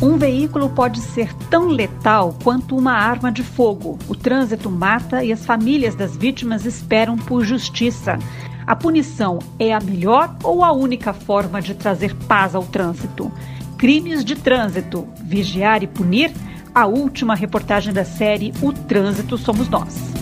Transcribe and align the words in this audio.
Um 0.00 0.16
veículo 0.16 0.70
pode 0.70 1.00
ser 1.00 1.34
tão 1.50 1.66
letal 1.66 2.36
quanto 2.42 2.76
uma 2.76 2.92
arma 2.92 3.32
de 3.32 3.42
fogo. 3.42 3.98
O 4.08 4.14
trânsito 4.14 4.70
mata 4.70 5.24
e 5.24 5.32
as 5.32 5.44
famílias 5.44 5.96
das 5.96 6.16
vítimas 6.16 6.64
esperam 6.64 7.16
por 7.16 7.44
justiça. 7.44 8.16
A 8.64 8.76
punição 8.76 9.40
é 9.58 9.72
a 9.72 9.80
melhor 9.80 10.36
ou 10.44 10.62
a 10.62 10.72
única 10.72 11.12
forma 11.12 11.60
de 11.60 11.74
trazer 11.74 12.14
paz 12.26 12.54
ao 12.54 12.62
trânsito? 12.62 13.30
Crimes 13.76 14.24
de 14.24 14.36
trânsito, 14.36 15.06
vigiar 15.22 15.82
e 15.82 15.86
punir? 15.86 16.32
A 16.72 16.86
última 16.86 17.34
reportagem 17.34 17.92
da 17.92 18.04
série 18.04 18.52
O 18.62 18.72
Trânsito 18.72 19.36
Somos 19.36 19.68
Nós. 19.68 20.17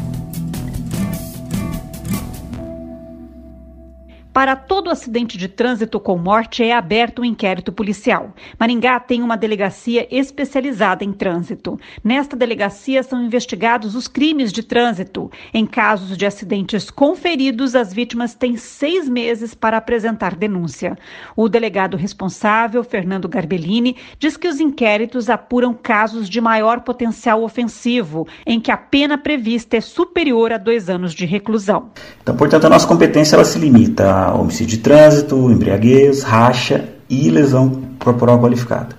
Para 4.37 4.55
todo 4.55 4.91
acidente 4.91 5.39
de 5.39 5.49
trânsito 5.49 5.99
com 5.99 6.19
morte 6.19 6.63
é 6.63 6.75
aberto 6.75 7.23
um 7.23 7.25
inquérito 7.25 7.73
policial. 7.73 8.35
Maringá 8.61 9.01
tem 9.01 9.23
uma 9.23 9.35
delegacia 9.35 10.07
especializada 10.11 11.03
em 11.03 11.11
trânsito. 11.11 11.81
Nesta 12.05 12.37
delegacia 12.37 13.03
são 13.03 13.25
investigados 13.25 13.95
os 13.95 14.07
crimes 14.07 14.53
de 14.53 14.63
trânsito. 14.63 15.31
Em 15.55 15.65
casos 15.65 16.19
de 16.19 16.27
acidentes 16.27 16.91
conferidos, 16.91 17.75
as 17.75 17.95
vítimas 17.95 18.35
têm 18.35 18.59
seis 18.59 19.09
meses 19.09 19.55
para 19.55 19.79
apresentar 19.79 20.37
denúncia. 20.37 20.99
O 21.35 21.49
delegado 21.49 21.97
responsável, 21.97 22.85
Fernando 22.85 23.31
Garbellini, 23.31 23.97
diz 24.19 24.37
que 24.37 24.49
os 24.49 24.61
inquéritos 24.61 25.31
apuram 25.31 25.73
casos 25.73 26.29
de 26.29 26.43
maior 26.43 26.81
potencial 26.83 27.43
ofensivo, 27.43 28.29
em 28.47 28.61
que 28.61 28.71
a 28.71 28.77
pena 28.77 29.17
prevista 29.17 29.79
é 29.79 29.81
superior 29.81 30.53
a 30.53 30.59
dois 30.59 30.91
anos 30.91 31.15
de 31.15 31.25
reclusão. 31.25 31.91
Então, 32.23 32.37
portanto, 32.37 32.67
a 32.67 32.69
nossa 32.69 32.87
competência 32.87 33.35
ela 33.35 33.43
se 33.43 33.59
limita 33.59 34.26
homicídio 34.35 34.77
de 34.77 34.83
trânsito, 34.83 35.51
embriaguez, 35.51 36.23
racha 36.23 36.85
e 37.09 37.31
lesão 37.31 37.83
corporal 37.99 38.39
qualificada. 38.41 38.97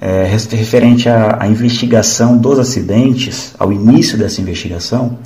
É, 0.00 0.24
referente 0.24 1.08
à, 1.08 1.38
à, 1.42 1.48
investigação 1.48 2.36
dos 2.36 2.58
acidentes, 2.58 3.54
ao 3.58 3.72
início 3.72 4.16
dessa 4.16 4.40
investigação, 4.40 5.18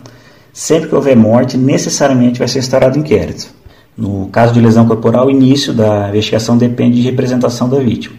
sempre 0.53 0.89
que 0.89 0.95
houver 0.95 1.17
morte, 1.17 1.59
necessariamente 1.59 2.39
vai 2.39 2.49
ser 2.49 2.61
instaurado 2.61 2.99
inquérito. 2.99 3.49
No 3.97 4.29
caso 4.29 4.55
de 4.55 4.61
lesão 4.61 4.87
corporal, 4.87 5.27
o 5.27 5.31
início 5.31 5.75
da 5.75 6.09
investigação 6.09 6.57
depende 6.57 6.97
de 6.97 7.03
representação 7.03 7.69
da 7.69 7.79
vítima. 7.79 8.17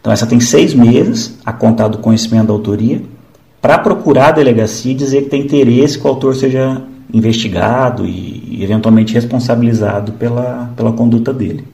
Então, 0.00 0.12
essa 0.12 0.26
tem 0.26 0.40
seis 0.40 0.74
meses 0.74 1.38
a 1.46 1.52
contar 1.52 1.88
do 1.88 1.98
conhecimento 1.98 2.48
da 2.48 2.52
autoria 2.52 3.00
para 3.62 3.78
procurar 3.78 4.28
a 4.28 4.32
delegacia 4.32 4.92
e 4.92 4.94
dizer 4.94 5.22
que 5.22 5.30
tem 5.30 5.42
interesse 5.42 5.98
que 5.98 6.04
o 6.04 6.10
autor 6.10 6.34
seja 6.34 6.82
investigado 7.14 8.06
e, 8.06 8.58
eventualmente 8.62 9.14
responsabilizado 9.14 10.12
pela, 10.12 10.72
pela 10.76 10.92
conduta 10.92 11.32
dele. 11.32 11.64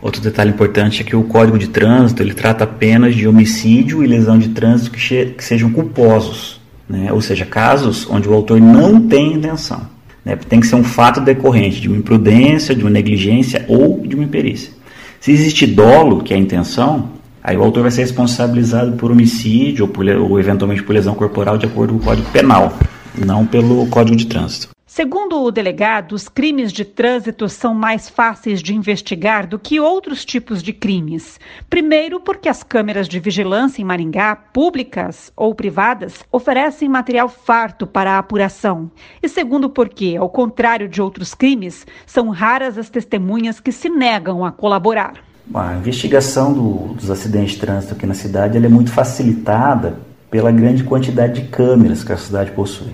Outro 0.00 0.20
detalhe 0.20 0.50
importante 0.50 1.00
é 1.00 1.04
que 1.04 1.16
o 1.16 1.24
Código 1.24 1.58
de 1.58 1.68
Trânsito 1.68 2.22
ele 2.22 2.34
trata 2.34 2.64
apenas 2.64 3.14
de 3.14 3.26
homicídio 3.26 4.04
e 4.04 4.06
lesão 4.06 4.38
de 4.38 4.50
trânsito 4.50 4.90
que, 4.90 5.26
que 5.26 5.42
sejam 5.42 5.70
culposos, 5.70 6.60
né? 6.88 7.10
ou 7.10 7.20
seja, 7.20 7.46
casos 7.46 8.06
onde 8.10 8.28
o 8.28 8.34
autor 8.34 8.60
não 8.60 9.00
tem 9.00 9.32
intenção. 9.32 9.80
Né? 10.22 10.36
Tem 10.36 10.60
que 10.60 10.66
ser 10.66 10.76
um 10.76 10.84
fato 10.84 11.20
decorrente 11.20 11.80
de 11.80 11.88
uma 11.88 11.96
imprudência, 11.96 12.74
de 12.74 12.82
uma 12.82 12.90
negligência 12.90 13.64
ou 13.66 14.00
de 14.06 14.14
uma 14.14 14.24
imperícia. 14.24 14.72
Se 15.20 15.32
existe 15.32 15.66
dolo, 15.66 16.22
que 16.22 16.34
é 16.34 16.36
a 16.36 16.40
intenção, 16.40 17.08
aí 17.42 17.56
o 17.56 17.62
autor 17.62 17.82
vai 17.82 17.90
ser 17.90 18.02
responsabilizado 18.02 18.92
por 18.92 19.10
homicídio 19.10 19.86
ou, 19.86 19.90
por, 19.90 20.06
ou 20.06 20.38
eventualmente 20.38 20.82
por 20.82 20.92
lesão 20.92 21.14
corporal 21.14 21.56
de 21.56 21.64
acordo 21.64 21.94
com 21.94 22.00
o 22.00 22.02
Código 22.02 22.30
Penal, 22.30 22.76
não 23.24 23.46
pelo 23.46 23.86
Código 23.86 24.16
de 24.16 24.26
Trânsito. 24.26 24.73
Segundo 24.94 25.42
o 25.42 25.50
delegado, 25.50 26.12
os 26.12 26.28
crimes 26.28 26.72
de 26.72 26.84
trânsito 26.84 27.48
são 27.48 27.74
mais 27.74 28.08
fáceis 28.08 28.62
de 28.62 28.76
investigar 28.76 29.44
do 29.44 29.58
que 29.58 29.80
outros 29.80 30.24
tipos 30.24 30.62
de 30.62 30.72
crimes. 30.72 31.40
Primeiro, 31.68 32.20
porque 32.20 32.48
as 32.48 32.62
câmeras 32.62 33.08
de 33.08 33.18
vigilância 33.18 33.82
em 33.82 33.84
Maringá, 33.84 34.36
públicas 34.36 35.32
ou 35.36 35.52
privadas, 35.52 36.22
oferecem 36.30 36.88
material 36.88 37.28
farto 37.28 37.88
para 37.88 38.12
a 38.12 38.18
apuração. 38.18 38.88
E 39.20 39.28
segundo, 39.28 39.68
porque, 39.68 40.14
ao 40.16 40.28
contrário 40.28 40.88
de 40.88 41.02
outros 41.02 41.34
crimes, 41.34 41.84
são 42.06 42.28
raras 42.28 42.78
as 42.78 42.88
testemunhas 42.88 43.58
que 43.58 43.72
se 43.72 43.88
negam 43.88 44.44
a 44.44 44.52
colaborar. 44.52 45.14
A 45.52 45.74
investigação 45.74 46.52
do, 46.52 46.94
dos 46.94 47.10
acidentes 47.10 47.54
de 47.54 47.60
trânsito 47.60 47.94
aqui 47.94 48.06
na 48.06 48.14
cidade 48.14 48.64
é 48.64 48.68
muito 48.68 48.92
facilitada 48.92 49.98
pela 50.30 50.52
grande 50.52 50.84
quantidade 50.84 51.42
de 51.42 51.48
câmeras 51.48 52.04
que 52.04 52.12
a 52.12 52.16
cidade 52.16 52.52
possui. 52.52 52.92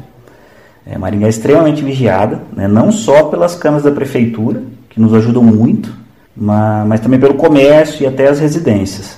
É, 0.90 0.98
Maringá 0.98 1.26
é 1.26 1.30
extremamente 1.30 1.84
vigiada, 1.84 2.42
né, 2.52 2.66
não 2.66 2.90
só 2.90 3.24
pelas 3.24 3.54
câmaras 3.54 3.84
da 3.84 3.92
prefeitura, 3.92 4.64
que 4.88 5.00
nos 5.00 5.14
ajudam 5.14 5.40
muito, 5.40 5.94
mas, 6.36 6.86
mas 6.88 7.00
também 7.00 7.20
pelo 7.20 7.34
comércio 7.34 8.02
e 8.02 8.06
até 8.08 8.26
as 8.28 8.40
residências. 8.40 9.16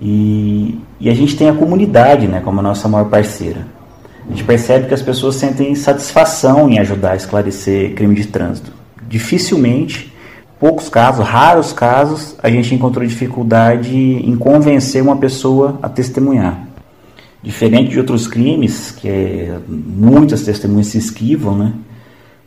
E, 0.00 0.80
e, 0.98 1.08
a 1.08 1.14
gente 1.14 1.36
tem 1.36 1.48
a 1.48 1.54
comunidade 1.54 2.26
né, 2.26 2.40
como 2.44 2.58
a 2.58 2.62
nossa 2.62 2.88
maior 2.88 3.08
parceira. 3.08 3.64
A 4.26 4.30
gente 4.30 4.42
percebe 4.42 4.88
que 4.88 4.94
as 4.94 5.02
pessoas 5.02 5.36
sentem 5.36 5.72
satisfação 5.76 6.68
em 6.68 6.80
ajudar 6.80 7.12
a 7.12 7.16
esclarecer 7.16 7.94
crime 7.94 8.16
de 8.16 8.26
trânsito. 8.26 8.72
Dificilmente, 9.08 10.12
poucos 10.58 10.88
casos, 10.88 11.24
raros 11.24 11.72
casos, 11.72 12.34
a 12.42 12.50
gente 12.50 12.74
encontrou 12.74 13.06
dificuldade 13.06 13.96
em 13.96 14.36
convencer 14.36 15.00
uma 15.00 15.16
pessoa 15.16 15.78
a 15.80 15.88
testemunhar. 15.88 16.67
Diferente 17.42 17.90
de 17.90 17.98
outros 17.98 18.26
crimes, 18.26 18.90
que 18.90 19.08
muitas 19.68 20.42
testemunhas 20.42 20.88
se 20.88 20.98
esquivam, 20.98 21.56
né? 21.56 21.72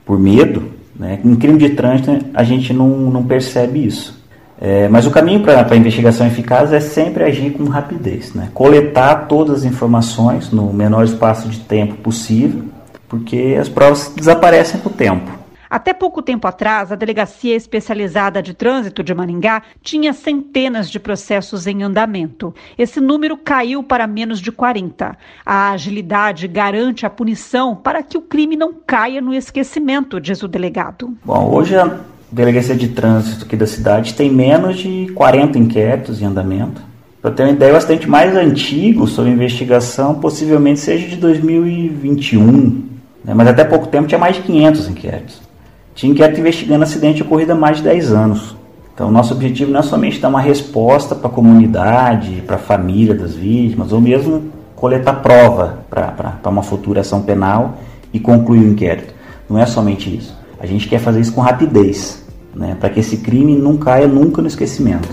Por 0.06 0.20
medo, 0.20 0.64
né? 0.96 1.20
Em 1.24 1.36
crime 1.36 1.58
de 1.58 1.70
trânsito 1.70 2.26
a 2.34 2.44
gente 2.44 2.74
não, 2.74 2.88
não 2.88 3.24
percebe 3.24 3.86
isso. 3.86 4.22
É, 4.64 4.88
mas 4.88 5.08
o 5.08 5.12
caminho 5.12 5.40
para 5.40 5.66
a 5.68 5.76
investigação 5.76 6.28
eficaz 6.28 6.72
é 6.72 6.80
sempre 6.80 7.24
agir 7.24 7.52
com 7.52 7.64
rapidez, 7.64 8.34
né? 8.36 8.50
Coletar 8.54 9.28
todas 9.28 9.60
as 9.60 9.64
informações 9.64 10.52
no 10.52 10.72
menor 10.72 11.04
espaço 11.04 11.50
de 11.50 11.60
tempo 11.62 11.96
possível, 11.96 12.66
porque 13.10 13.58
as 13.60 13.68
provas 13.68 14.14
desaparecem 14.16 14.80
com 14.80 14.90
o 14.90 14.94
tempo. 14.94 15.41
Até 15.72 15.94
pouco 15.94 16.22
tempo 16.22 16.46
atrás, 16.50 16.92
a 16.92 16.96
Delegacia 16.96 17.56
Especializada 17.56 18.44
de 18.44 18.54
Trânsito 18.54 19.02
de 19.02 19.14
Maringá 19.14 19.62
tinha 19.82 20.12
centenas 20.12 20.90
de 20.90 21.00
processos 21.00 21.66
em 21.66 21.82
andamento. 21.82 22.54
Esse 22.78 23.00
número 23.00 23.38
caiu 23.38 23.82
para 23.82 24.06
menos 24.06 24.42
de 24.42 24.52
40. 24.52 25.18
A 25.46 25.72
agilidade 25.72 26.46
garante 26.50 27.06
a 27.06 27.10
punição 27.10 27.74
para 27.74 28.04
que 28.04 28.18
o 28.18 28.22
crime 28.22 28.58
não 28.58 28.74
caia 28.86 29.22
no 29.22 29.34
esquecimento, 29.34 30.20
diz 30.20 30.44
o 30.44 30.48
delegado. 30.50 31.16
Bom, 31.24 31.50
hoje 31.56 31.78
a 31.78 32.02
Delegacia 32.30 32.76
de 32.76 32.90
Trânsito 32.90 33.46
aqui 33.46 33.56
da 33.56 33.66
cidade 33.66 34.14
tem 34.14 34.30
menos 34.30 34.78
de 34.78 35.10
40 35.16 35.58
inquéritos 35.58 36.22
em 36.22 36.26
andamento. 36.26 36.82
Para 37.22 37.32
ter 37.32 37.44
uma 37.44 37.52
ideia, 37.52 37.74
o 37.74 37.78
acidente 37.78 38.10
mais 38.10 38.36
antigo 38.36 39.08
sobre 39.08 39.32
investigação 39.32 40.16
possivelmente 40.16 40.82
seja 40.82 41.08
de 41.08 41.16
2021, 41.16 42.90
né? 43.24 43.34
mas 43.34 43.48
até 43.48 43.64
pouco 43.64 43.88
tempo 43.88 44.10
tinha 44.10 44.20
mais 44.20 44.36
de 44.36 44.42
500 44.42 44.90
inquéritos 44.90 45.51
tinha 45.94 46.12
inquérito 46.12 46.40
investigando 46.40 46.84
acidente 46.84 47.22
ocorrido 47.22 47.52
há 47.52 47.56
mais 47.56 47.78
de 47.78 47.84
10 47.84 48.12
anos. 48.12 48.56
Então, 48.94 49.10
nosso 49.10 49.34
objetivo 49.34 49.72
não 49.72 49.80
é 49.80 49.84
somente 49.84 50.20
dar 50.20 50.30
uma 50.30 50.42
resposta 50.42 51.16
para 51.16 51.28
a 51.28 51.32
comunidade, 51.32 52.44
para 52.46 52.58
a 52.58 52.60
família 52.60 53.16
das 53.16 53.36
vítimas, 53.36 53.92
ou 53.92 54.02
mesmo 54.02 54.52
coletar 54.76 55.14
prova 55.14 55.80
para 55.90 56.50
uma 56.50 56.64
futura 56.64 57.02
ação 57.02 57.22
penal 57.22 57.78
e 58.14 58.20
concluir 58.20 58.60
o 58.60 58.68
inquérito. 58.68 59.14
Não 59.50 59.58
é 59.58 59.66
somente 59.66 60.16
isso. 60.16 60.38
A 60.60 60.66
gente 60.66 60.88
quer 60.88 61.00
fazer 61.00 61.20
isso 61.20 61.34
com 61.34 61.42
rapidez, 61.42 62.24
né, 62.54 62.76
para 62.80 62.90
que 62.90 63.00
esse 63.00 63.18
crime 63.18 63.56
não 63.56 63.78
caia 63.78 64.08
nunca 64.08 64.42
no 64.42 64.48
esquecimento. 64.48 65.10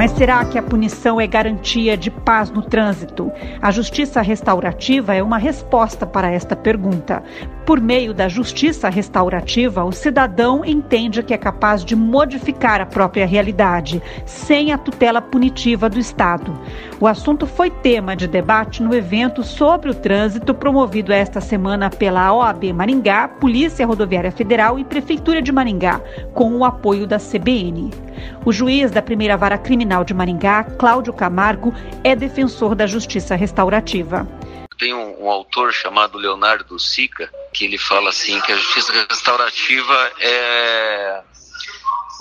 Mas 0.00 0.12
será 0.12 0.42
que 0.46 0.56
a 0.56 0.62
punição 0.62 1.20
é 1.20 1.26
garantia 1.26 1.94
de 1.94 2.10
paz 2.10 2.50
no 2.50 2.62
trânsito? 2.62 3.30
A 3.60 3.70
justiça 3.70 4.22
restaurativa 4.22 5.14
é 5.14 5.22
uma 5.22 5.36
resposta 5.36 6.06
para 6.06 6.30
esta 6.30 6.56
pergunta. 6.56 7.22
Por 7.66 7.78
meio 7.82 8.14
da 8.14 8.26
justiça 8.26 8.88
restaurativa, 8.88 9.84
o 9.84 9.92
cidadão 9.92 10.64
entende 10.64 11.22
que 11.22 11.34
é 11.34 11.36
capaz 11.36 11.84
de 11.84 11.94
modificar 11.94 12.80
a 12.80 12.86
própria 12.86 13.26
realidade, 13.26 14.02
sem 14.24 14.72
a 14.72 14.78
tutela 14.78 15.20
punitiva 15.20 15.86
do 15.86 15.98
Estado. 15.98 16.58
O 16.98 17.06
assunto 17.06 17.46
foi 17.46 17.68
tema 17.68 18.16
de 18.16 18.26
debate 18.26 18.82
no 18.82 18.94
evento 18.94 19.42
sobre 19.42 19.90
o 19.90 19.94
trânsito 19.94 20.54
promovido 20.54 21.12
esta 21.12 21.42
semana 21.42 21.90
pela 21.90 22.32
OAB 22.32 22.72
Maringá, 22.72 23.28
Polícia 23.28 23.86
Rodoviária 23.86 24.32
Federal 24.32 24.78
e 24.78 24.84
Prefeitura 24.84 25.42
de 25.42 25.52
Maringá, 25.52 26.00
com 26.32 26.56
o 26.56 26.64
apoio 26.64 27.06
da 27.06 27.18
CBN. 27.18 27.90
O 28.44 28.52
juiz 28.52 28.90
da 28.90 29.02
primeira 29.02 29.36
vara 29.36 29.58
criminal 29.58 30.04
de 30.04 30.14
Maringá, 30.14 30.64
Cláudio 30.64 31.12
Camargo, 31.12 31.74
é 32.02 32.14
defensor 32.16 32.74
da 32.74 32.86
justiça 32.86 33.36
restaurativa. 33.36 34.26
Tem 34.78 34.94
um, 34.94 35.24
um, 35.24 35.30
autor 35.30 35.72
chamado 35.72 36.16
Leonardo 36.16 36.78
Sica 36.78 37.30
que 37.52 37.66
ele 37.66 37.76
fala 37.76 38.08
assim 38.10 38.40
que 38.40 38.52
a 38.52 38.56
justiça 38.56 38.92
restaurativa 39.08 40.10
é 40.20 41.22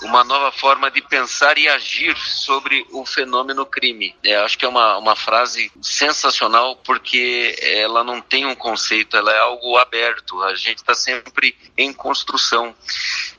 uma 0.04 0.24
nova 0.24 0.52
forma 0.52 0.90
de 0.90 1.02
pensar 1.02 1.58
e 1.58 1.68
agir 1.68 2.16
sobre 2.18 2.86
o 2.92 3.06
fenômeno 3.06 3.66
crime. 3.66 4.16
É, 4.24 4.36
acho 4.38 4.58
que 4.58 4.66
é 4.66 4.68
uma, 4.68 4.98
uma 4.98 5.16
frase 5.16 5.72
sensacional 5.82 6.76
porque 6.78 7.56
ela 7.62 8.04
não 8.04 8.22
tem 8.22 8.46
um 8.46 8.56
conceito, 8.56 9.18
ela 9.18 9.32
é 9.32 9.40
algo 9.40 9.78
aberto. 9.78 10.42
A 10.44 10.56
gente 10.56 10.78
está 10.78 10.94
sempre 10.94 11.56
em 11.78 11.94
construção 11.94 12.74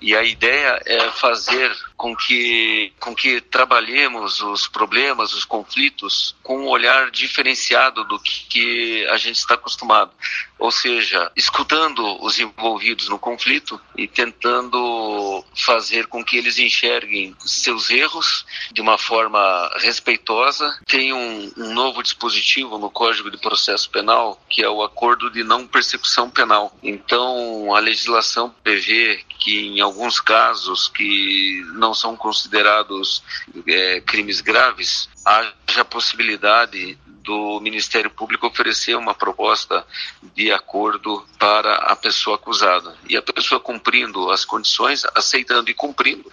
e 0.00 0.14
a 0.14 0.22
ideia 0.22 0.80
é 0.84 1.10
fazer 1.12 1.74
com 2.00 2.16
que, 2.16 2.94
com 2.98 3.14
que 3.14 3.42
trabalhemos 3.42 4.40
os 4.40 4.66
problemas, 4.66 5.34
os 5.34 5.44
conflitos, 5.44 6.34
com 6.42 6.60
um 6.60 6.66
olhar 6.66 7.10
diferenciado 7.10 8.04
do 8.04 8.18
que, 8.18 9.06
a 9.08 9.18
gente 9.18 9.36
está 9.36 9.52
acostumado. 9.52 10.10
Ou 10.58 10.70
seja, 10.70 11.30
escutando 11.36 12.02
os 12.24 12.38
envolvidos 12.38 13.10
no 13.10 13.18
conflito 13.18 13.78
e 13.94 14.08
tentando 14.08 15.44
fazer 15.54 16.06
com 16.06 16.24
que 16.24 16.38
eles 16.38 16.58
enxerguem 16.58 17.36
seus 17.40 17.90
erros 17.90 18.46
de 18.72 18.80
uma 18.80 18.96
forma 18.96 19.70
respeitosa. 19.76 20.80
Tem 20.86 21.12
um, 21.12 21.52
um 21.54 21.74
novo 21.74 22.02
dispositivo 22.02 22.78
no 22.78 22.90
Código 22.90 23.30
de 23.30 23.36
Processo 23.36 23.90
Penal, 23.90 24.40
que 24.48 24.62
é 24.62 24.68
o 24.70 24.82
Acordo 24.82 25.30
de 25.30 25.44
Não 25.44 25.66
Persecução 25.66 26.30
Penal. 26.30 26.74
Então, 26.82 27.74
a 27.74 27.78
legislação 27.78 28.54
prevê 28.62 29.22
que 29.38 29.66
em 29.66 29.80
alguns 29.80 30.20
casos 30.20 30.88
que 30.88 31.62
não 31.72 31.89
são 31.94 32.16
considerados 32.16 33.22
é, 33.66 34.00
crimes 34.00 34.40
graves, 34.40 35.08
haja 35.24 35.84
possibilidade 35.84 36.98
do 37.06 37.60
Ministério 37.60 38.10
Público 38.10 38.46
oferecer 38.46 38.96
uma 38.96 39.14
proposta 39.14 39.86
de 40.34 40.50
acordo 40.50 41.24
para 41.38 41.74
a 41.76 41.94
pessoa 41.94 42.36
acusada. 42.36 42.96
E 43.08 43.16
a 43.16 43.22
pessoa 43.22 43.60
cumprindo 43.60 44.30
as 44.30 44.44
condições, 44.44 45.04
aceitando 45.14 45.70
e 45.70 45.74
cumprindo, 45.74 46.30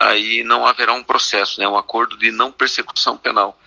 aí 0.00 0.44
não 0.44 0.66
haverá 0.66 0.92
um 0.92 1.02
processo, 1.02 1.60
né, 1.60 1.68
um 1.68 1.76
acordo 1.76 2.16
de 2.16 2.30
não 2.30 2.52
persecução 2.52 3.16
penal. 3.16 3.58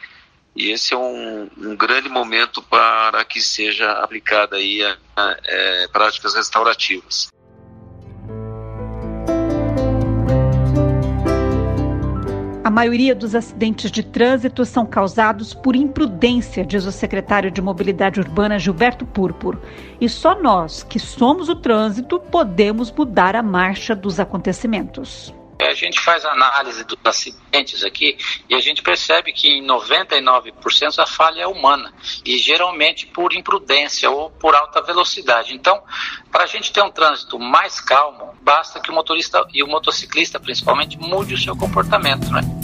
E 0.55 0.69
esse 0.69 0.93
é 0.93 0.97
um, 0.97 1.49
um 1.57 1.75
grande 1.75 2.09
momento 2.09 2.61
para 2.61 3.23
que 3.23 3.41
seja 3.41 3.91
aplicada 3.93 4.57
aí 4.57 4.83
a, 4.83 4.97
a, 5.15 5.31
a, 5.31 5.89
práticas 5.91 6.35
restaurativas. 6.35 7.29
A 12.63 12.69
maioria 12.69 13.15
dos 13.15 13.33
acidentes 13.33 13.89
de 13.89 14.03
trânsito 14.03 14.63
são 14.65 14.85
causados 14.85 15.51
por 15.51 15.75
imprudência, 15.75 16.63
diz 16.63 16.85
o 16.85 16.91
secretário 16.91 17.49
de 17.49 17.59
Mobilidade 17.59 18.19
Urbana 18.19 18.59
Gilberto 18.59 19.03
Púrpur. 19.03 19.57
E 19.99 20.07
só 20.07 20.39
nós, 20.39 20.83
que 20.83 20.99
somos 20.99 21.49
o 21.49 21.55
trânsito, 21.55 22.19
podemos 22.19 22.91
mudar 22.91 23.35
a 23.35 23.41
marcha 23.41 23.95
dos 23.95 24.19
acontecimentos. 24.19 25.33
A 25.67 25.73
gente 25.73 25.99
faz 25.99 26.25
análise 26.25 26.83
dos 26.83 26.97
acidentes 27.03 27.83
aqui 27.83 28.17
e 28.49 28.55
a 28.55 28.59
gente 28.59 28.81
percebe 28.81 29.31
que 29.31 29.47
em 29.47 29.65
99% 29.65 30.99
a 30.99 31.05
falha 31.05 31.41
é 31.41 31.47
humana 31.47 31.93
e 32.25 32.37
geralmente 32.37 33.05
por 33.07 33.33
imprudência 33.33 34.09
ou 34.09 34.29
por 34.29 34.55
alta 34.55 34.81
velocidade. 34.81 35.53
Então, 35.53 35.81
para 36.31 36.43
a 36.43 36.47
gente 36.47 36.71
ter 36.71 36.81
um 36.81 36.91
trânsito 36.91 37.37
mais 37.37 37.79
calmo, 37.79 38.35
basta 38.41 38.79
que 38.79 38.89
o 38.89 38.93
motorista 38.93 39.45
e 39.53 39.63
o 39.63 39.67
motociclista 39.67 40.39
principalmente 40.39 40.97
mude 40.97 41.33
o 41.33 41.37
seu 41.37 41.55
comportamento, 41.55 42.29
né? 42.31 42.60